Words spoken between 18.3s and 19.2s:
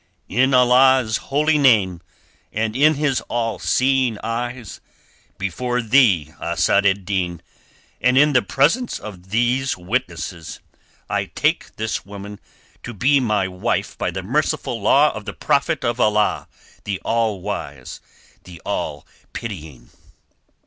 the All